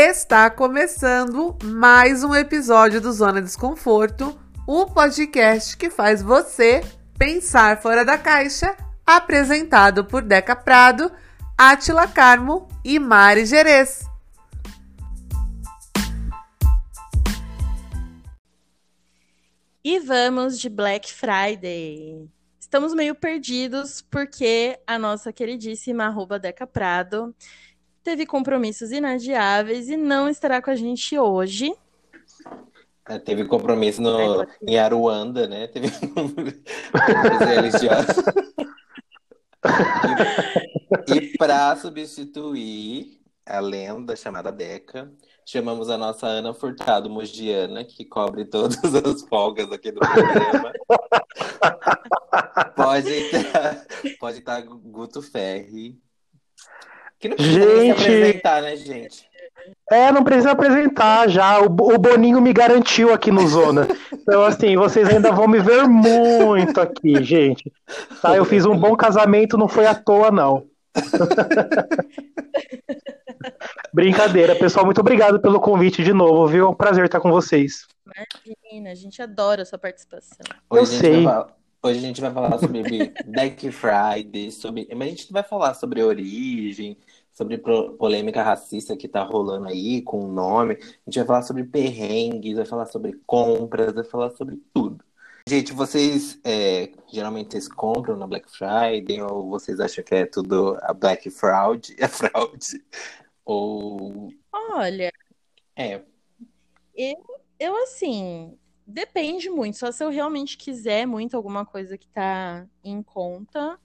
[0.00, 6.82] Está começando mais um episódio do Zona Desconforto, o podcast que faz você
[7.18, 11.10] pensar fora da caixa, apresentado por Deca Prado,
[11.58, 14.04] Atila Carmo e Mari Gerês.
[19.82, 22.30] E vamos de Black Friday.
[22.60, 27.34] Estamos meio perdidos porque a nossa queridíssima arroba Deca Prado
[28.02, 31.74] teve compromissos inadiáveis e não estará com a gente hoje.
[33.08, 35.66] É, teve compromisso no, em Aruanda, né?
[35.68, 35.88] Teve
[37.46, 38.24] religiosos.
[41.08, 45.10] e e para substituir a lenda chamada Deca,
[45.44, 50.72] chamamos a nossa Ana Furtado Mogiana, que cobre todas as folgas aqui do programa.
[52.76, 53.86] pode estar,
[54.20, 55.98] pode estar Guto Ferri,
[57.18, 58.00] que não precisa gente...
[58.00, 59.28] se apresentar, né, gente?
[59.90, 61.60] É, não precisa apresentar já.
[61.60, 63.86] O, o Boninho me garantiu aqui no Zona.
[64.12, 67.72] Então, assim, vocês ainda vão me ver muito aqui, gente.
[68.20, 68.36] Tá?
[68.36, 70.66] Eu fiz um bom casamento, não foi à toa, não.
[73.92, 74.84] Brincadeira, pessoal.
[74.84, 76.66] Muito obrigado pelo convite de novo, viu?
[76.66, 77.86] É um prazer estar com vocês.
[78.44, 80.44] Imagina, a gente adora a sua participação.
[80.70, 81.24] Hoje Eu sei.
[81.80, 82.82] Hoje a gente vai falar sobre
[83.26, 84.88] Black Friday, sobre...
[84.94, 86.96] mas a gente vai falar sobre origem,
[87.38, 90.74] sobre polêmica racista que tá rolando aí com o nome.
[90.74, 95.04] A gente vai falar sobre perrengues, vai falar sobre compras, vai falar sobre tudo.
[95.48, 100.76] Gente, vocês é, geralmente vocês compram na Black Friday ou vocês acham que é tudo
[100.82, 101.94] a Black Fraud?
[101.96, 102.84] É fraude?
[103.44, 104.30] Ou.
[104.52, 105.12] Olha.
[105.76, 106.02] É.
[106.92, 107.24] Eu,
[107.56, 109.78] eu assim, depende muito.
[109.78, 113.78] Só se eu realmente quiser muito alguma coisa que tá em conta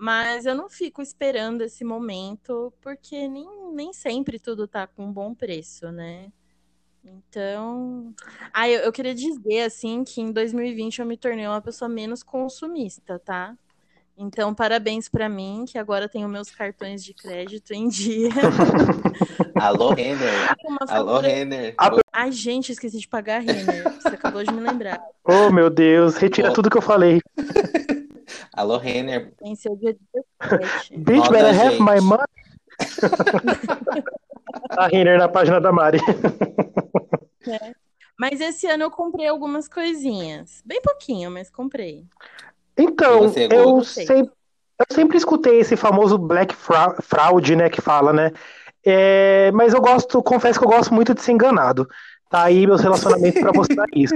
[0.00, 5.12] mas eu não fico esperando esse momento, porque nem, nem sempre tudo tá com um
[5.12, 6.32] bom preço, né?
[7.04, 8.14] Então.
[8.50, 12.22] Ah, eu, eu queria dizer, assim, que em 2020 eu me tornei uma pessoa menos
[12.22, 13.54] consumista, tá?
[14.16, 18.30] Então, parabéns para mim, que agora tenho meus cartões de crédito em dia.
[19.60, 20.56] Alô, Renner.
[20.88, 21.74] Alô, Renner.
[22.10, 23.84] Ai, gente, esqueci de pagar Renner.
[24.00, 24.98] Você acabou de me lembrar.
[25.22, 26.16] Oh, meu Deus.
[26.16, 26.52] Retira oh.
[26.52, 27.20] tudo que eu falei.
[28.60, 29.32] Alô, Renner.
[29.42, 30.00] Em seu dia de
[30.98, 32.26] Bitch, better have my money.
[34.76, 35.98] a Renner na página da Mari.
[37.48, 37.72] É.
[38.18, 40.60] Mas esse ano eu comprei algumas coisinhas.
[40.62, 42.04] Bem pouquinho, mas comprei.
[42.76, 44.30] Então, você, eu, sempre,
[44.78, 48.30] eu sempre escutei esse famoso Black Fraud, né, que fala, né?
[48.84, 51.88] É, mas eu gosto, confesso que eu gosto muito de ser enganado.
[52.30, 54.14] Tá aí meus relacionamentos para mostrar isso.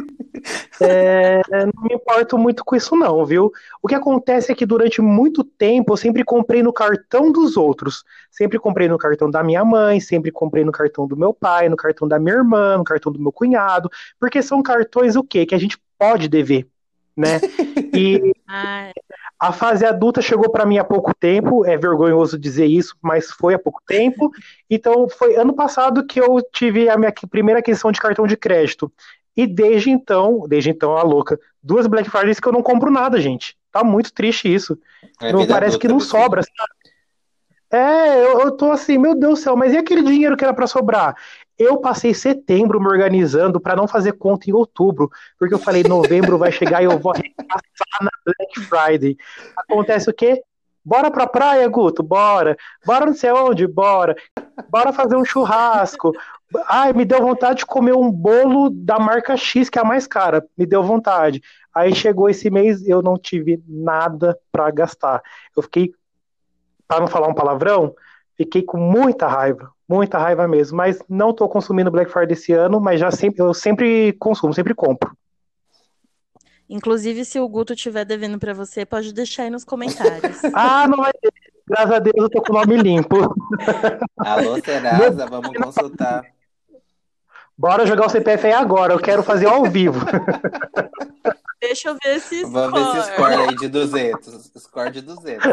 [0.80, 1.42] É,
[1.74, 3.50] não me importo muito com isso, não, viu?
[3.82, 8.04] O que acontece é que durante muito tempo eu sempre comprei no cartão dos outros.
[8.30, 11.76] Sempre comprei no cartão da minha mãe, sempre comprei no cartão do meu pai, no
[11.76, 15.44] cartão da minha irmã, no cartão do meu cunhado, porque são cartões o quê?
[15.44, 16.68] Que a gente pode dever,
[17.16, 17.40] né?
[17.94, 18.32] E.
[19.38, 23.52] A fase adulta chegou para mim há pouco tempo, é vergonhoso dizer isso, mas foi
[23.52, 24.30] há pouco tempo.
[24.70, 28.90] Então, foi ano passado que eu tive a minha primeira aquisição de cartão de crédito.
[29.36, 33.20] E desde então, desde então, a louca, duas Black Fridays que eu não compro nada,
[33.20, 33.56] gente.
[33.72, 34.78] Tá muito triste isso.
[35.20, 36.72] É não parece que não sobra, sabe?
[37.72, 40.54] É, eu, eu tô assim, meu Deus do céu, mas e aquele dinheiro que era
[40.54, 41.16] para sobrar?
[41.58, 46.38] Eu passei setembro me organizando para não fazer conta em outubro, porque eu falei, novembro
[46.38, 49.16] vai chegar e eu vou arregaçar na Black Friday.
[49.56, 50.42] Acontece o quê?
[50.84, 52.02] Bora pra praia, Guto?
[52.02, 52.56] Bora.
[52.84, 53.66] Bora não sei onde?
[53.66, 54.14] Bora.
[54.68, 56.12] Bora fazer um churrasco.
[56.68, 60.06] Ai, me deu vontade de comer um bolo da marca X, que é a mais
[60.06, 60.46] cara.
[60.56, 61.40] Me deu vontade.
[61.74, 65.22] Aí chegou esse mês, eu não tive nada para gastar.
[65.56, 65.92] Eu fiquei,
[66.86, 67.94] para não falar um palavrão,
[68.36, 69.73] fiquei com muita raiva.
[69.88, 73.52] Muita raiva mesmo, mas não estou consumindo Black Friday esse ano, mas já sempre, eu
[73.52, 75.14] sempre consumo, sempre compro.
[76.68, 80.38] Inclusive, se o Guto estiver devendo para você, pode deixar aí nos comentários.
[80.54, 81.32] ah, não vai ter.
[81.66, 83.16] Graças a Deus eu tô com o nome limpo.
[84.18, 86.22] Alô, Serasa, vamos consultar.
[87.56, 90.04] Bora jogar o CPF aí agora, eu quero fazer ao vivo.
[91.60, 92.52] Deixa eu ver esse score.
[92.52, 94.50] Vamos ver esse score aí de 200.
[94.58, 95.44] Score de 200.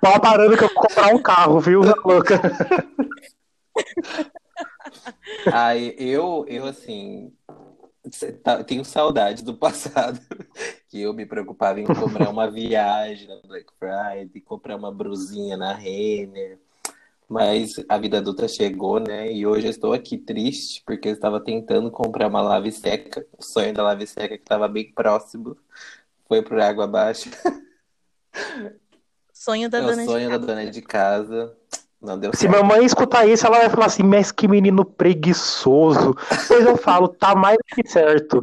[0.00, 2.40] Pau parando que eu vou comprar um carro, viu, louca?
[5.52, 7.32] Aí, eu, eu, assim,
[8.42, 10.20] tá, tenho saudade do passado,
[10.88, 15.72] que eu me preocupava em comprar uma viagem na Black Friday, comprar uma brusinha na
[15.72, 16.58] Renner.
[17.28, 19.32] Mas a vida adulta chegou, né?
[19.32, 23.26] E hoje eu estou aqui triste, porque eu estava tentando comprar uma lave seca.
[23.38, 25.56] O sonho da lave seca que estava bem próximo
[26.28, 27.30] foi por água abaixo.
[29.44, 31.54] Sonho da é dona sonho de da dona de casa.
[32.00, 32.56] Não deu Se certo.
[32.56, 36.16] mamãe escutar isso, ela vai falar assim, mas que menino preguiçoso.
[36.48, 38.42] Pois eu falo, tá mais que certo.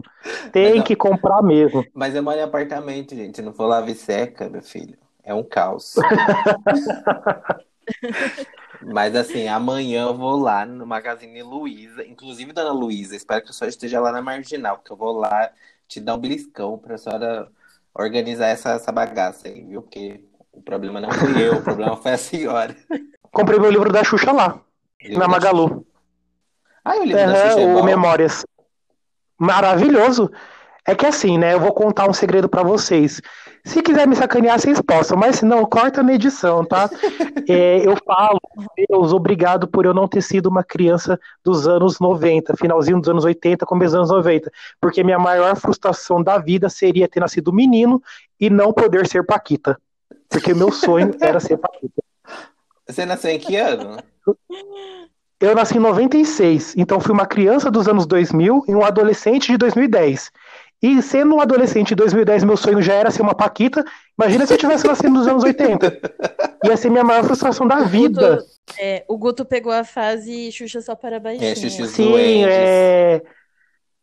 [0.51, 1.83] Tem não, que comprar mesmo.
[1.92, 3.36] Mas eu moro em apartamento, gente.
[3.36, 5.95] Se não for lave seca, meu filho, é um caos.
[8.86, 12.06] mas assim, amanhã eu vou lá no Magazine Luiza.
[12.06, 15.50] Inclusive, dona Luiza, espero que a senhora esteja lá na Marginal, porque eu vou lá
[15.88, 17.50] te dar um beliscão pra senhora
[17.92, 19.81] organizar essa, essa bagaça aí, viu?
[19.81, 20.21] Porque
[20.53, 22.75] o problema não fui eu, o problema foi a senhora.
[23.31, 24.59] Comprei meu livro da Xuxa lá,
[25.01, 25.86] livro na Magalu.
[26.83, 28.45] Ah, o livro da Xuxa é o Memórias.
[29.39, 30.31] Maravilhoso.
[30.86, 31.53] É que assim, né?
[31.53, 33.21] Eu vou contar um segredo para vocês.
[33.63, 36.89] Se quiser me sacanear, vocês possam, mas se não, corta na edição, tá?
[37.48, 38.39] é, eu falo,
[38.89, 43.24] Deus, obrigado por eu não ter sido uma criança dos anos 90, finalzinho dos anos
[43.24, 44.51] 80, começo dos anos 90.
[44.80, 48.01] Porque minha maior frustração da vida seria ter nascido menino
[48.39, 49.80] e não poder ser Paquita.
[50.31, 52.01] Porque meu sonho era ser Paquita.
[52.88, 53.98] Você nasceu em que ano?
[55.39, 59.57] Eu nasci em 96, então fui uma criança dos anos 2000 e um adolescente de
[59.57, 60.31] 2010.
[60.81, 63.83] E sendo um adolescente de 2010, meu sonho já era ser uma Paquita.
[64.18, 66.00] Imagina se eu tivesse nascido nos anos 80.
[66.66, 68.34] Ia ser minha maior frustração da vida.
[68.34, 71.51] O Guto, é, o Guto pegou a fase Xuxa só para baixinho.
[71.51, 73.22] É, Xuxa Sim, é...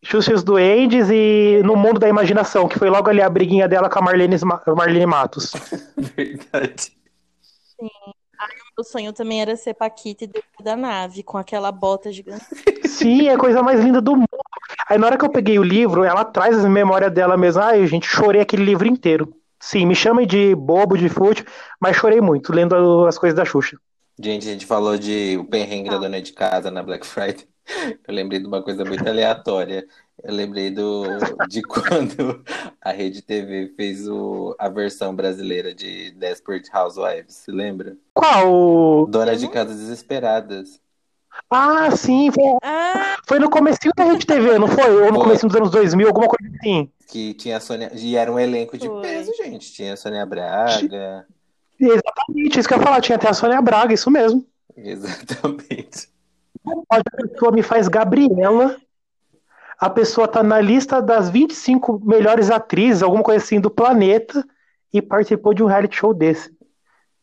[0.02, 3.98] Os Duendes e No Mundo da Imaginação, que foi logo ali a briguinha dela com
[3.98, 4.36] a Marlene,
[4.76, 5.52] Marlene Matos.
[5.96, 6.92] Verdade.
[7.42, 7.88] Sim.
[7.88, 12.44] O meu sonho também era ser Paquita e da nave, com aquela bota gigante.
[12.86, 14.28] Sim, é a coisa mais linda do mundo.
[14.88, 17.60] Aí na hora que eu peguei o livro, ela traz as memórias dela mesmo.
[17.60, 19.34] Ai, gente, chorei aquele livro inteiro.
[19.60, 21.44] Sim, me chamem de bobo, de fútil,
[21.80, 23.76] mas chorei muito lendo as coisas da Xuxa.
[24.20, 25.92] Gente, a gente falou de o perrengue ah.
[25.92, 27.46] da dona de casa na Black Friday.
[28.06, 29.86] Eu lembrei de uma coisa muito aleatória.
[30.22, 31.04] Eu lembrei do,
[31.48, 32.42] de quando
[32.80, 37.96] a Rede TV fez o, a versão brasileira de Desperate Housewives, se lembra?
[38.14, 39.06] Qual?
[39.06, 40.80] Dona de Casas Desesperadas.
[41.50, 42.30] Ah, sim.
[42.32, 43.16] Foi, ah.
[43.26, 44.90] foi no começo da Rede TV, não foi?
[45.02, 46.90] Ou no começo dos anos 2000, alguma coisa assim.
[47.06, 47.90] Que tinha a Sônia...
[47.94, 49.02] E era um elenco de foi.
[49.02, 49.72] peso, gente.
[49.72, 51.26] Tinha a Sônia Braga.
[51.80, 53.00] Exatamente, isso que eu ia falar.
[53.00, 54.44] Tinha até a Sônia Braga, isso mesmo.
[54.76, 56.08] Exatamente.
[56.90, 58.76] A pessoa me faz Gabriela
[59.78, 64.44] a pessoa tá na lista das 25 melhores atrizes, alguma coisa assim, do planeta,
[64.92, 66.52] e participou de um reality show desse.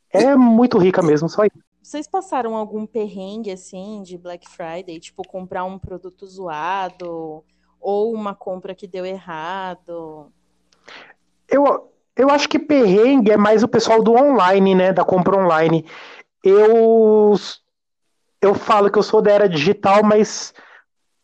[0.09, 1.59] É muito rica mesmo, só isso.
[1.83, 4.99] Vocês passaram algum perrengue, assim, de Black Friday?
[5.01, 7.43] Tipo, comprar um produto zoado,
[7.79, 10.31] ou uma compra que deu errado?
[11.49, 15.85] Eu, eu acho que perrengue é mais o pessoal do online, né, da compra online.
[16.41, 17.35] Eu,
[18.45, 20.53] eu falo que eu sou da era digital, mas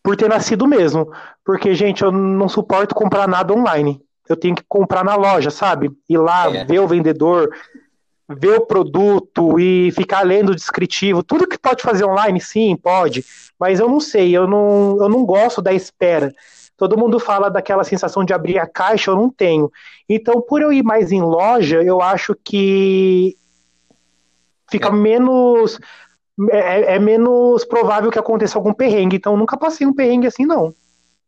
[0.02, 1.12] por ter nascido mesmo.
[1.44, 4.00] Porque, gente, eu não suporto comprar nada online.
[4.28, 5.90] Eu tenho que comprar na loja, sabe?
[6.08, 6.64] Ir lá, é.
[6.64, 7.50] ver o vendedor,
[8.28, 11.22] ver o produto e ficar lendo o descritivo.
[11.22, 13.24] Tudo que pode fazer online, sim, pode.
[13.58, 16.32] Mas eu não sei, eu não, eu não gosto da espera.
[16.76, 19.70] Todo mundo fala daquela sensação de abrir a caixa, eu não tenho.
[20.08, 23.36] Então, por eu ir mais em loja, eu acho que
[24.68, 24.92] fica é.
[24.92, 25.78] menos
[26.50, 29.16] é, é, é, menos provável que aconteça algum perrengue.
[29.16, 30.74] Então, nunca passei um perrengue assim, não.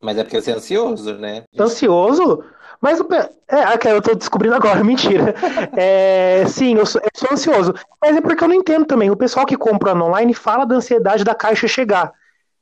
[0.00, 1.44] Mas é porque você é ansioso, né?
[1.58, 2.44] Ansioso?
[2.80, 3.08] Mas o.
[3.48, 5.34] É, eu tô descobrindo agora, mentira.
[5.76, 7.74] É, sim, eu sou, eu sou, ansioso.
[8.00, 9.10] Mas é porque eu não entendo também.
[9.10, 12.12] O pessoal que compra online fala da ansiedade da caixa chegar.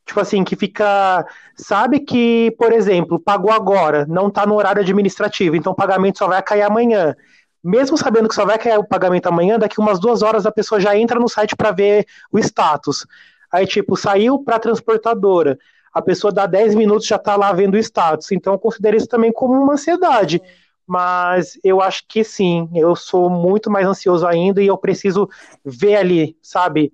[0.05, 1.27] Tipo assim, que fica.
[1.57, 6.27] Sabe que, por exemplo, pagou agora, não tá no horário administrativo, então o pagamento só
[6.27, 7.15] vai cair amanhã
[7.63, 10.81] mesmo sabendo que só vai cair o pagamento amanhã, daqui umas duas horas a pessoa
[10.81, 13.07] já entra no site para ver o status.
[13.53, 15.59] Aí, tipo, saiu para a transportadora.
[15.93, 18.33] A pessoa dá 10 minutos já está lá vendo o status.
[18.33, 20.41] Então, eu considero isso também como uma ansiedade.
[20.87, 25.29] Mas eu acho que sim, eu sou muito mais ansioso ainda e eu preciso
[25.65, 26.93] ver ali, sabe?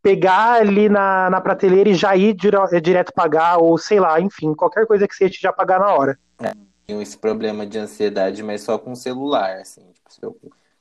[0.00, 4.86] Pegar ali na, na prateleira e já ir direto pagar, ou sei lá, enfim, qualquer
[4.86, 6.16] coisa que seja já pagar na hora.
[6.40, 6.52] É
[6.86, 9.92] tenho esse problema de ansiedade, mas só com celular, assim.
[10.08, 10.36] Se eu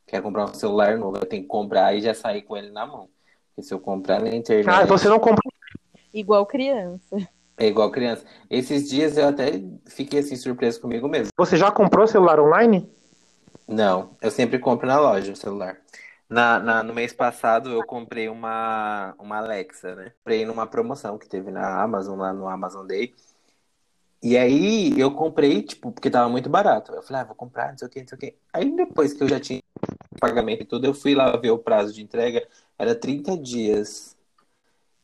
[0.05, 2.85] quero comprar um celular novo, eu tenho que comprar e já sair com ele na
[2.85, 3.09] mão.
[3.49, 4.69] Porque se eu comprar na internet...
[4.69, 5.41] Ah, você não compra...
[6.13, 7.17] Igual criança.
[7.57, 8.25] É igual criança.
[8.49, 11.29] Esses dias eu até fiquei assim surpreso comigo mesmo.
[11.37, 12.89] Você já comprou celular online?
[13.67, 15.77] Não, eu sempre compro na loja o celular.
[16.29, 20.11] Na, na, no mês passado eu comprei uma, uma Alexa, né?
[20.17, 23.13] Comprei numa promoção que teve na Amazon, lá no Amazon Day.
[24.23, 26.91] E aí eu comprei, tipo, porque tava muito barato.
[26.93, 28.35] Eu falei, ah, vou comprar, não sei o que, não sei o que.
[28.51, 29.61] Aí depois que eu já tinha
[30.19, 32.45] pagamento e tudo, eu fui lá ver o prazo de entrega,
[32.77, 34.15] era 30 dias.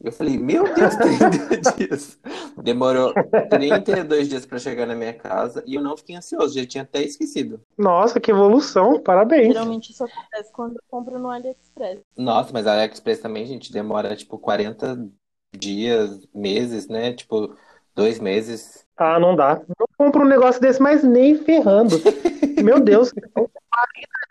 [0.04, 2.20] Eu falei, meu Deus, 30 dias.
[2.58, 3.14] Demorou
[3.50, 7.04] 32 dias para chegar na minha casa e eu não fiquei ansioso, já tinha até
[7.04, 7.62] esquecido.
[7.78, 9.54] Nossa, que evolução, parabéns.
[9.54, 12.00] Geralmente isso acontece quando eu compro no AliExpress.
[12.18, 15.08] Nossa, mas a AliExpress também, gente, demora tipo 40
[15.56, 17.14] dias, meses, né?
[17.14, 17.56] Tipo,
[17.96, 18.86] dois meses.
[19.02, 19.60] Ah, não dá.
[19.80, 22.00] Não compro um negócio desse, mas nem ferrando.
[22.64, 23.50] meu Deus, 40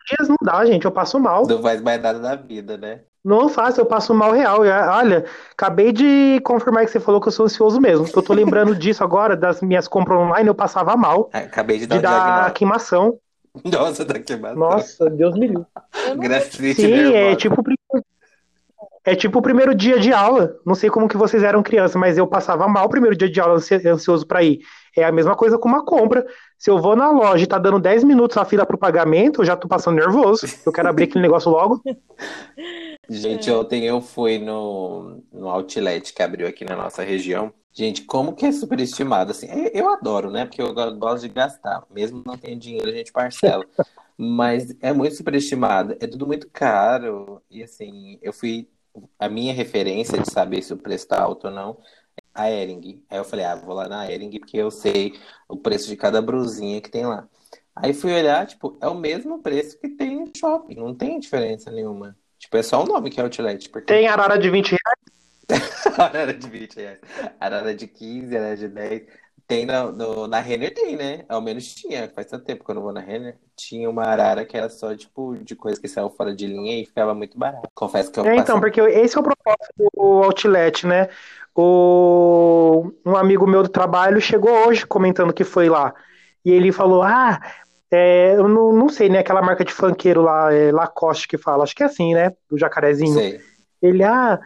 [0.06, 1.44] dias não dá, gente, eu passo mal.
[1.44, 3.00] Não faz mais nada da vida, né?
[3.24, 4.60] Não faço, eu passo mal real.
[4.60, 8.06] Olha, acabei de confirmar que você falou que eu sou ansioso mesmo.
[8.14, 11.28] Eu tô lembrando disso agora, das minhas compras online, eu passava mal.
[11.32, 13.18] É, acabei de dar, de dar queimação.
[13.64, 14.56] Nossa, da queimação.
[14.56, 15.66] Nossa, Deus me livre.
[16.16, 17.60] Grafite Sim, é tipo,
[19.04, 20.56] é tipo o primeiro dia de aula.
[20.64, 23.40] Não sei como que vocês eram crianças, mas eu passava mal o primeiro dia de
[23.40, 24.60] aula ansioso para ir.
[24.96, 26.26] É a mesma coisa com uma compra.
[26.58, 29.44] Se eu vou na loja e tá dando 10 minutos a fila pro pagamento, eu
[29.44, 30.46] já tô passando nervoso.
[30.66, 31.80] Eu quero abrir aquele negócio logo.
[33.08, 37.52] Gente, ontem eu fui no, no outlet que abriu aqui na nossa região.
[37.72, 42.20] Gente, como que é superestimado, assim, eu adoro, né, porque eu gosto de gastar, mesmo
[42.26, 43.64] não tendo dinheiro, a gente parcela,
[44.18, 48.68] mas é muito superestimado, é tudo muito caro, e assim, eu fui,
[49.18, 51.78] a minha referência de saber se o preço tá alto ou não,
[52.16, 55.14] é a Ering, aí eu falei, ah, vou lá na Ering, porque eu sei
[55.48, 57.28] o preço de cada brusinha que tem lá.
[57.74, 61.70] Aí fui olhar, tipo, é o mesmo preço que tem no shopping, não tem diferença
[61.70, 62.16] nenhuma.
[62.38, 63.68] Tipo, é só o nome que é outlet.
[63.68, 63.92] Porque...
[63.92, 64.70] Tem arara de 20
[65.50, 65.98] reais?
[65.98, 66.98] arara de 20 reais.
[67.38, 69.02] Arara de 15, arara de 10.
[69.50, 71.24] Tem na, no, na Renner tem, né?
[71.28, 72.08] Ao menos tinha.
[72.14, 73.36] Faz tanto tempo que eu não vou na Renner.
[73.56, 76.86] Tinha uma arara que era só, tipo, de coisa que saiu fora de linha e
[76.86, 77.68] ficava muito barato.
[77.74, 81.08] Confesso que eu é, Então, porque esse é o propósito do outlet, né?
[81.52, 82.92] O...
[83.04, 85.92] Um amigo meu do trabalho chegou hoje comentando que foi lá.
[86.44, 87.40] E ele falou, ah,
[87.90, 89.18] é, eu não, não sei, né?
[89.18, 92.32] Aquela marca de funkeiro lá, é Lacoste que fala, acho que é assim, né?
[92.48, 93.14] Do jacarezinho.
[93.14, 93.40] Sei.
[93.82, 94.38] Ele, ah,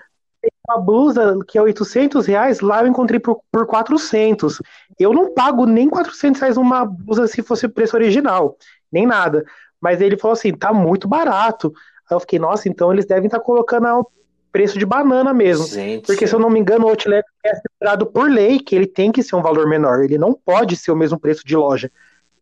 [0.69, 4.63] uma blusa que é 800 reais, lá eu encontrei por, por 400.
[4.99, 8.57] Eu não pago nem 400 reais uma blusa se fosse preço original,
[8.91, 9.45] nem nada.
[9.81, 11.73] Mas ele falou assim, tá muito barato.
[12.11, 14.07] Aí eu fiquei, nossa, então eles devem estar tá colocando o
[14.51, 15.67] preço de banana mesmo.
[15.67, 16.07] Gente.
[16.07, 19.13] Porque se eu não me engano, o outlet é separado por lei, que ele tem
[19.13, 20.03] que ser um valor menor.
[20.03, 21.91] Ele não pode ser o mesmo preço de loja.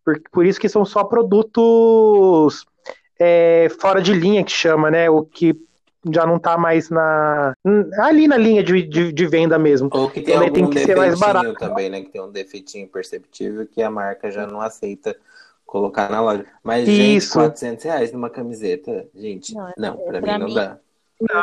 [0.05, 2.65] Por, por isso que são só produtos
[3.19, 5.11] é, fora de linha que chama, né?
[5.11, 5.57] O que
[6.11, 7.55] já não tá mais na
[7.99, 9.89] ali na linha de, de, de venda mesmo.
[9.93, 12.01] Ou que tem, algum tem que ser mais barato também, né?
[12.03, 15.17] Que tem um defeitinho perceptível que a marca já não aceita
[15.65, 16.45] colocar na loja.
[16.63, 17.41] Mas, Isso.
[17.41, 20.79] gente, 400 reais numa camiseta, gente, não, não pra, pra, mim não mim, dá.
[21.21, 21.43] Não.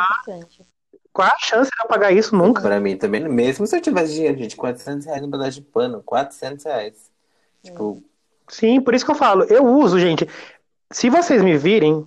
[1.12, 2.62] Qual a chance de eu pagar isso nunca?
[2.62, 6.02] Pra mim também, mesmo se eu tivesse dinheiro, gente, 400 reais no pedaço de pano,
[6.04, 7.10] 400 reais.
[7.62, 8.00] Tipo,
[8.50, 9.44] Sim, por isso que eu falo.
[9.44, 10.28] Eu uso, gente.
[10.90, 12.06] Se vocês me virem,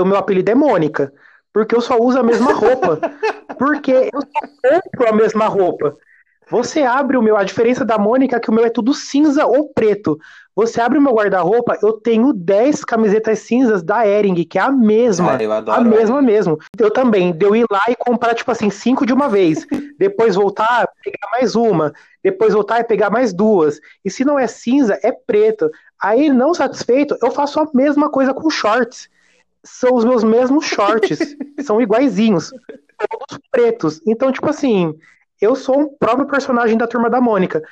[0.00, 1.12] o meu apelido é Mônica.
[1.54, 3.00] Porque eu só uso a mesma roupa.
[3.56, 5.96] porque eu só compro a mesma roupa.
[6.50, 7.36] Você abre o meu.
[7.36, 10.18] A diferença da Mônica é que o meu é tudo cinza ou preto.
[10.56, 14.70] Você abre o meu guarda-roupa, eu tenho 10 camisetas cinzas da Ering, que é a
[14.70, 15.36] mesma.
[15.36, 16.58] Ah, eu adoro a mesma mesmo.
[16.78, 17.32] Eu também.
[17.32, 19.66] De eu ir lá e comprar, tipo assim, cinco de uma vez.
[19.98, 21.92] depois voltar, pegar mais uma.
[22.22, 23.80] Depois voltar e pegar mais duas.
[24.04, 25.70] E se não é cinza, é preto.
[26.00, 29.08] Aí, não satisfeito, eu faço a mesma coisa com shorts.
[29.64, 31.18] São os meus mesmos shorts.
[31.64, 32.50] são iguaizinhos.
[33.10, 34.00] Todos pretos.
[34.06, 34.94] Então, tipo assim,
[35.40, 37.62] eu sou um próprio personagem da turma da Mônica.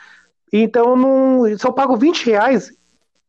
[0.53, 2.73] Então, não, se eu pago 20 reais,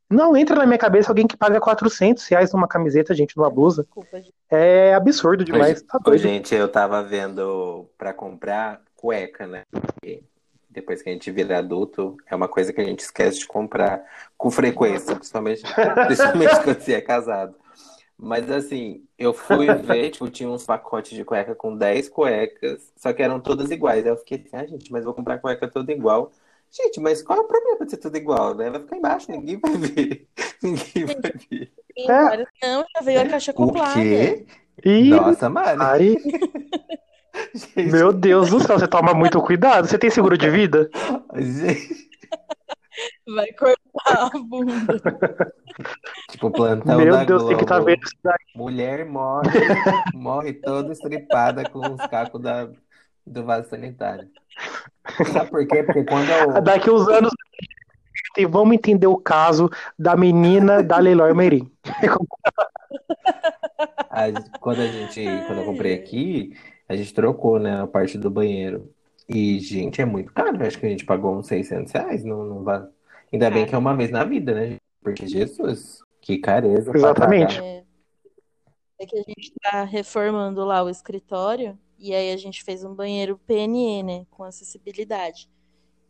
[0.10, 3.84] não entra na minha cabeça alguém que paga 400 reais numa camiseta, gente, numa blusa.
[3.84, 5.82] Desculpa, é absurdo demais.
[5.82, 9.64] Tá Ô, gente, eu tava vendo pra comprar cueca, né?
[10.74, 14.04] depois que a gente vira adulto, é uma coisa que a gente esquece de comprar
[14.36, 15.62] com frequência, principalmente,
[16.08, 17.56] principalmente quando você é casado.
[18.18, 23.12] Mas assim, eu fui ver, tipo, tinha uns pacotes de cueca com 10 cuecas, só
[23.12, 24.06] que eram todas iguais.
[24.06, 26.32] Aí eu fiquei assim, ah, gente, mas vou comprar cueca toda igual.
[26.72, 28.70] Gente, mas qual é o problema de ser tudo igual, né?
[28.70, 30.28] Vai ficar embaixo, ninguém vai ver.
[30.64, 31.72] Ninguém vai ver.
[31.98, 32.68] É.
[32.68, 33.92] Não, já veio a caixa completa.
[33.92, 34.46] O quê?
[34.84, 35.78] Ih, Nossa, Mari.
[35.78, 36.18] Mari.
[37.76, 39.88] Meu Deus do céu, você toma muito cuidado.
[39.88, 40.90] Você tem seguro de vida?
[41.36, 42.10] Gente.
[43.28, 45.54] Vai cortar a bunda.
[46.30, 47.48] Tipo, plantão Meu da Deus, Globo.
[47.48, 48.36] tem que estar tá vendo isso daí.
[48.56, 49.50] Mulher morre,
[50.14, 52.70] morre toda estripada com os cacos da,
[53.26, 54.28] do vaso sanitário.
[55.32, 55.84] Sabe por quê?
[55.84, 56.62] Porque quando eu...
[56.62, 57.32] Daqui uns anos
[58.50, 61.72] vamos entender o caso da menina da Leilói Merim.
[64.60, 66.56] Quando a gente, quando eu comprei aqui,
[66.88, 68.90] a gente trocou, né, a parte do banheiro.
[69.28, 70.64] E, gente, é muito caro.
[70.66, 72.24] Acho que a gente pagou uns 600 reais.
[72.24, 72.84] Não, não vai...
[73.34, 74.78] Ainda bem que é uma vez na vida, né?
[75.02, 76.92] Porque, Jesus, que careza.
[76.96, 77.60] Exatamente.
[77.60, 77.84] É,
[79.00, 82.94] é que a gente tá reformando lá o escritório E aí a gente fez um
[82.94, 84.26] banheiro PNE, né?
[84.30, 85.50] Com acessibilidade.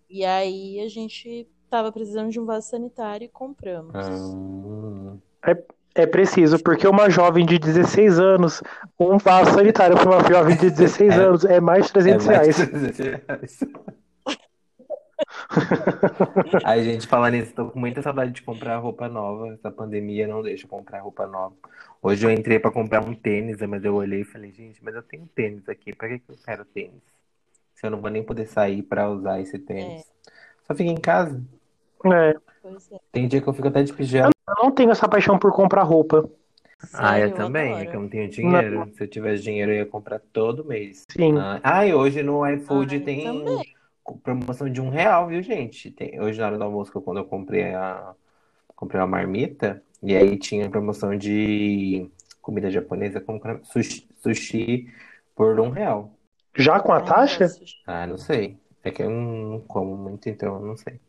[0.10, 3.96] E aí a gente tava precisando de um vaso sanitário e compramos.
[3.96, 5.50] Ah.
[5.50, 8.62] É, é preciso, porque uma jovem de 16 anos,
[9.00, 12.36] um vaso sanitário para uma jovem de 16 é, anos é mais de 300 é
[12.36, 12.70] mais reais.
[12.70, 13.60] 300 reais.
[16.63, 19.53] Aí, gente, falando nisso, tô com muita saudade de comprar roupa nova.
[19.53, 21.55] Essa pandemia não deixa eu comprar roupa nova.
[22.01, 25.03] Hoje eu entrei para comprar um tênis, mas eu olhei e falei, gente, mas eu
[25.03, 27.01] tenho tênis aqui, pra que, que eu quero tênis?
[27.75, 30.01] Se eu não vou nem poder sair para usar esse tênis.
[30.01, 30.31] É.
[30.67, 31.41] Só fica em casa.
[32.05, 32.29] É.
[32.29, 33.00] é.
[33.12, 34.31] Tem dia que eu fico até de pijama.
[34.47, 36.29] Eu não tenho essa paixão por comprar roupa.
[36.93, 38.79] ah, eu, eu também, é que eu não tenho dinheiro.
[38.79, 38.93] Não.
[38.93, 41.05] Se eu tivesse dinheiro, eu ia comprar todo mês.
[41.09, 41.35] Sim.
[41.63, 43.23] Ah, e hoje no iFood ah, tem.
[43.23, 43.73] Também
[44.24, 45.91] promoção de um real, viu, gente?
[45.91, 48.13] Tem, hoje na hora do almoço, quando eu comprei a,
[48.75, 52.10] comprei uma marmita, e aí tinha promoção de
[52.41, 54.93] comida japonesa com sushi, sushi
[55.36, 56.12] por um real.
[56.55, 57.48] Já com a taxa?
[57.88, 58.57] Ah, não sei.
[58.83, 61.00] É que eu não como muito, então eu não sei.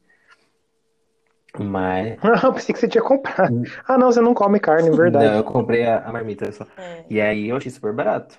[1.58, 2.16] Mas.
[2.42, 3.62] Não, pensei que você tinha comprado.
[3.86, 5.26] Ah, não, você não come carne, verdade.
[5.26, 6.66] Não, eu comprei a, a marmita só.
[6.76, 7.04] É.
[7.08, 8.36] E aí eu achei super barato.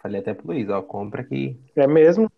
[0.00, 1.56] Falei até pro Luiz, ó, compra aqui.
[1.76, 2.30] É mesmo?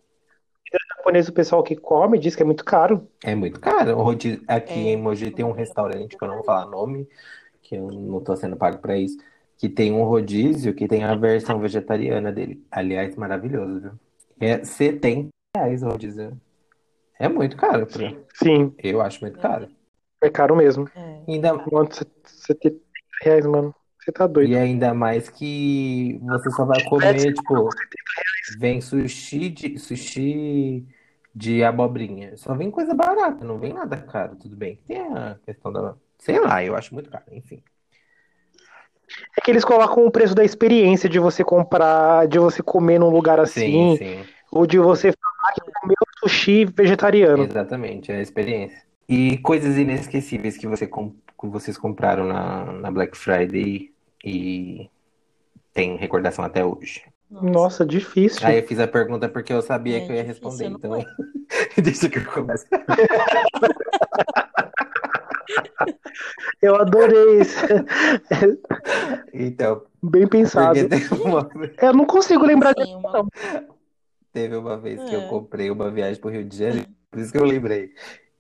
[1.08, 3.08] Japonês, o pessoal que come diz que é muito caro.
[3.24, 3.98] É muito caro.
[4.46, 4.92] Aqui é.
[4.92, 7.08] em Mogi tem um restaurante, que eu não vou falar nome,
[7.62, 9.16] que eu não tô sendo pago para isso,
[9.56, 12.62] que tem um rodízio que tem a versão vegetariana dele.
[12.70, 13.92] Aliás, maravilhoso, viu?
[14.40, 16.38] É 70 reais o rodízio.
[17.18, 17.86] É muito caro.
[17.86, 18.12] Pra...
[18.34, 18.72] Sim.
[18.78, 19.68] Eu acho muito caro.
[20.20, 20.88] É caro mesmo.
[20.94, 21.20] É.
[21.26, 21.58] Ainda...
[21.58, 22.06] Quanto?
[22.24, 22.76] 70
[23.22, 23.74] reais, mano.
[23.98, 24.50] Você tá doido.
[24.50, 27.68] E ainda mais que você só vai comer, tipo,
[28.58, 30.86] vem sushi de, sushi
[31.38, 32.36] de abobrinha.
[32.36, 34.76] Só vem coisa barata, não vem nada caro, tudo bem.
[34.86, 35.94] Tem a questão da.
[36.18, 37.62] Sei lá, eu acho muito caro, enfim.
[39.36, 43.08] É que eles colocam o preço da experiência de você comprar, de você comer num
[43.08, 44.24] lugar assim, sim, sim.
[44.50, 47.44] ou de você falar que comeu sushi vegetariano.
[47.44, 48.82] Exatamente, é a experiência.
[49.08, 53.90] E coisas inesquecíveis que, você, que vocês compraram na, na Black Friday
[54.22, 54.90] e
[55.72, 57.04] tem recordação até hoje.
[57.30, 58.46] Nossa, Nossa difícil.
[58.46, 60.92] Aí eu fiz a pergunta porque eu sabia é, que eu ia responder, então
[61.82, 62.66] deixa que eu comece.
[66.62, 67.66] eu adorei isso.
[69.32, 70.78] Então, bem pensado.
[71.22, 71.48] Uma...
[71.80, 73.28] Eu não consigo lembrar de uma...
[74.32, 75.28] Teve uma vez que eu é.
[75.28, 77.92] comprei uma viagem para o Rio de Janeiro, por isso que eu lembrei.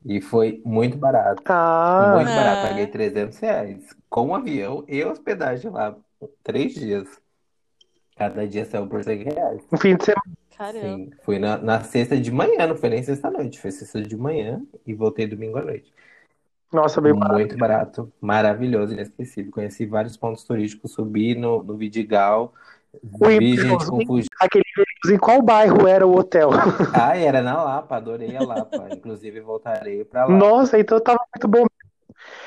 [0.04, 1.42] E foi muito barato.
[1.46, 2.12] Ah.
[2.16, 2.66] Muito barato.
[2.66, 2.68] É.
[2.68, 3.96] Paguei 300 reais.
[4.08, 5.96] Com o avião e hospedagem lá.
[6.42, 7.08] Três dias.
[8.18, 9.62] Cada dia saiu por 100 reais.
[9.70, 10.38] No fim de semana.
[10.56, 10.80] Caramba.
[10.80, 13.60] Sim, fui na, na sexta de manhã, não foi nem sexta-noite.
[13.60, 15.94] Foi sexta de manhã e voltei domingo à noite.
[16.72, 17.34] Nossa, bem barato.
[17.34, 19.52] Muito barato, maravilhoso, inesquecível.
[19.52, 22.52] Conheci vários pontos turísticos, subi no, no Vidigal,
[23.02, 24.28] vi gente com fugindo.
[24.40, 24.64] Aquele
[25.06, 26.50] em qual bairro era o hotel?
[26.92, 28.88] Ah, era na Lapa, adorei a Lapa.
[28.92, 30.36] Inclusive voltarei para lá.
[30.36, 31.66] Nossa, então tava muito bom.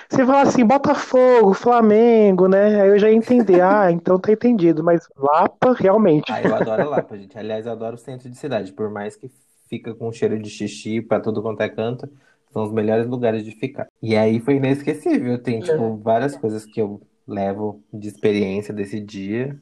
[0.10, 2.82] Você fala assim, Botafogo, Flamengo, né?
[2.82, 3.62] Aí eu já ia entender.
[3.72, 4.84] Ah, então tá entendido.
[4.84, 6.32] Mas Lapa, realmente.
[6.32, 7.38] Ah, eu adoro Lapa, gente.
[7.38, 8.74] Aliás, eu adoro o centro de cidade.
[8.74, 9.30] Por mais que
[9.70, 12.10] fica com cheiro de xixi pra tudo quanto é canto,
[12.52, 13.88] são os melhores lugares de ficar.
[14.02, 15.42] E aí foi inesquecível.
[15.42, 19.58] Tem, tipo, várias coisas que eu levo de experiência desse dia.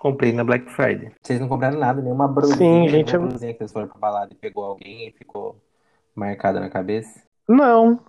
[0.00, 1.12] Comprei na Black Friday.
[1.22, 2.56] Vocês não compraram nada, nenhuma brusinha.
[2.56, 3.16] Sim, gente.
[3.16, 5.56] Uma brusinha que vocês foram pra balada e pegou alguém e ficou
[6.14, 7.22] marcada na cabeça?
[7.48, 8.00] Não.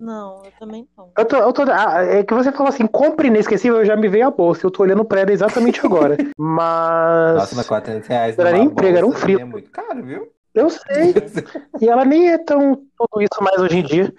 [0.00, 1.10] Não, eu também não.
[1.16, 4.08] Eu tô, eu tô, ah, é que você falou assim, compre inesquecível, eu já me
[4.08, 4.64] veio a bolsa.
[4.66, 6.16] Eu tô olhando pra ela exatamente agora.
[6.38, 7.34] Mas.
[7.36, 8.38] Nossa, mas 400 reais.
[8.38, 9.40] Era nem emprego, era um frio.
[9.40, 10.32] É muito caro, viu?
[10.54, 11.14] Eu sei.
[11.82, 14.14] e ela nem é tão tudo isso mais hoje em dia.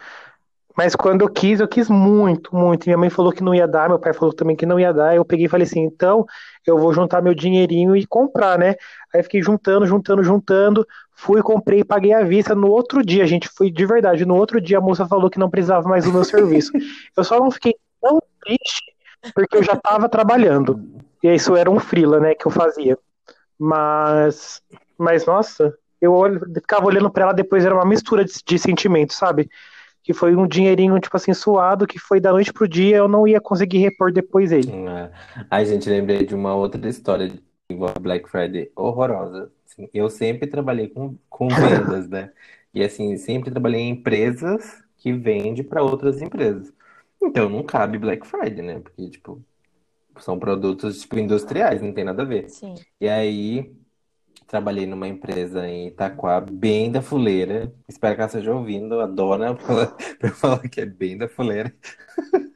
[0.78, 2.86] Mas quando eu quis, eu quis muito, muito.
[2.86, 5.16] Minha mãe falou que não ia dar, meu pai falou também que não ia dar.
[5.16, 6.26] Eu peguei e falei assim: então
[6.66, 8.76] eu vou juntar meu dinheirinho e comprar, né?
[9.14, 10.88] Aí fiquei juntando, juntando, juntando.
[11.14, 12.56] Fui, comprei e paguei à vista.
[12.56, 14.26] No outro dia, gente, foi de verdade.
[14.26, 16.72] No outro dia a moça falou que não precisava mais do meu serviço.
[17.16, 18.92] Eu só não fiquei tão triste
[19.36, 20.82] porque eu já estava trabalhando.
[21.24, 22.98] E isso era um frila, né, que eu fazia.
[23.60, 24.62] Mas,
[24.98, 26.20] mas nossa, eu
[26.56, 29.48] ficava olhando para ela depois, era uma mistura de, de sentimentos, sabe?
[30.04, 33.28] Que foi um dinheirinho, tipo assim, suado, que foi da noite pro dia, eu não
[33.28, 34.72] ia conseguir repor depois ele.
[34.72, 35.12] É.
[35.50, 37.42] Ai, gente, lembrei de uma outra história de
[38.02, 39.52] Black Friday horrorosa.
[39.66, 42.32] Assim, eu sempre trabalhei com, com vendas, né?
[42.74, 46.74] E assim, sempre trabalhei em empresas que vendem para outras empresas.
[47.22, 48.80] Então não cabe Black Friday, né?
[48.80, 49.42] Porque, tipo,
[50.20, 52.50] são produtos tipo industriais, não tem nada a ver.
[52.50, 52.76] Sim.
[53.00, 53.72] E aí
[54.52, 57.74] Trabalhei numa empresa em Itaquá, bem da fuleira.
[57.88, 61.74] Espero que ela esteja ouvindo, a dona, para falar que é bem da fuleira.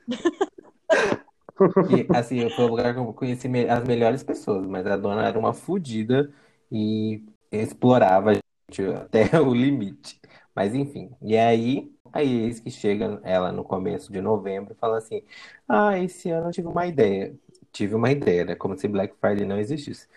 [1.89, 5.39] E, assim, foi o lugar que eu conheci as melhores pessoas, mas a dona era
[5.39, 6.29] uma fodida
[6.69, 10.19] e explorava gente até o limite.
[10.53, 14.97] Mas enfim, e aí, aí eis que chega ela no começo de novembro e fala
[14.97, 15.23] assim:
[15.65, 17.33] Ah, esse ano eu tive uma ideia.
[17.71, 18.55] Tive uma ideia, né?
[18.55, 20.09] Como se Black Friday não existisse.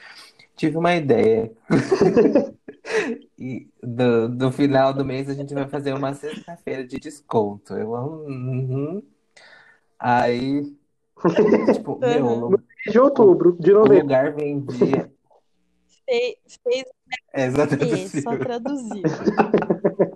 [0.59, 1.51] Tive uma ideia.
[3.39, 7.75] E do, do final do mês a gente vai fazer uma sexta-feira de desconto.
[7.75, 9.03] Eu uhum.
[9.99, 10.75] Aí,
[11.75, 13.99] tipo, meu, no, de outubro, de novembro.
[13.99, 15.13] O lugar vendia.
[16.05, 16.85] Fez, fez
[17.35, 18.23] é exatamente.
[18.23, 19.03] só traduziu.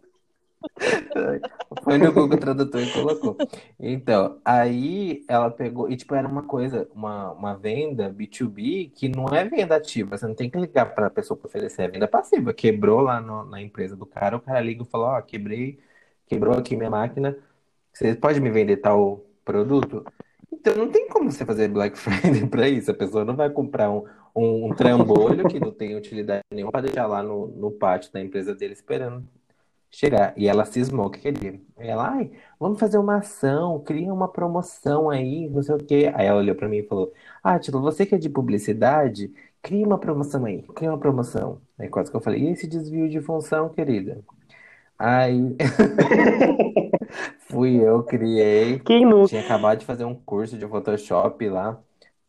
[1.83, 3.37] Foi no Google Tradutor e colocou.
[3.79, 9.27] Então, aí ela pegou, e tipo, era uma coisa, uma, uma venda B2B que não
[9.29, 10.17] é venda ativa.
[10.17, 12.53] Você não tem que ligar para a pessoa para oferecer, é venda passiva.
[12.53, 15.79] Quebrou lá no, na empresa do cara, o cara liga e fala: Ó, oh, quebrei,
[16.27, 17.37] quebrou aqui minha máquina,
[17.93, 20.05] você pode me vender tal produto?
[20.53, 22.91] Então não tem como você fazer Black Friday para isso.
[22.91, 26.83] A pessoa não vai comprar um, um, um trambolho que não tem utilidade nenhuma para
[26.83, 29.27] deixar lá no, no pátio da empresa dele esperando
[29.93, 30.35] chegar.
[30.37, 31.61] E ela cismou que queria.
[31.77, 36.11] Ela, ai, vamos fazer uma ação, cria uma promoção aí, não sei o quê.
[36.15, 39.87] Aí ela olhou para mim e falou: Ah, Tilo, você que é de publicidade, cria
[39.87, 41.61] uma promoção aí, cria uma promoção.
[41.79, 44.25] Aí quase que eu falei: E esse desvio de função, querida?
[44.99, 45.57] Aí.
[47.49, 48.79] Fui eu, criei.
[48.81, 49.27] Quem não?
[49.27, 51.79] Tinha acabado de fazer um curso de Photoshop lá.